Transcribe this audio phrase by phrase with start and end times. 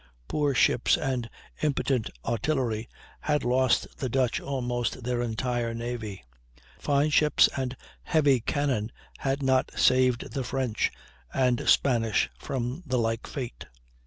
[0.27, 1.29] Poor ships and
[1.61, 6.23] impotent artillery had lost the Dutch almost their entire navy;
[6.79, 10.91] fine ships and heavy cannon had not saved the French
[11.31, 13.67] and Spanish from the like fate.